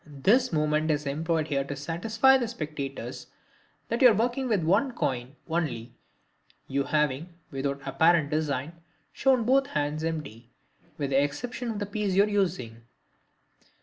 This 0.07 0.51
movement 0.51 0.89
is 0.89 1.05
employed 1.05 1.49
here 1.49 1.63
to 1.65 1.75
satisfy 1.75 2.35
the 2.35 2.47
spectators 2.47 3.27
that 3.87 4.01
you 4.01 4.09
are 4.09 4.15
working 4.15 4.47
with 4.47 4.63
one 4.63 4.93
coin 4.93 5.35
only, 5.47 5.93
you 6.67 6.85
having, 6.85 7.35
without 7.51 7.81
apparent 7.87 8.31
design, 8.31 8.81
shown 9.13 9.43
both 9.43 9.67
hands 9.67 10.03
empty, 10.03 10.49
with 10.97 11.11
the 11.11 11.21
exception 11.23 11.69
of 11.69 11.77
the 11.77 11.85
piece 11.85 12.15
you 12.15 12.23
are 12.23 12.27
using. 12.27 12.81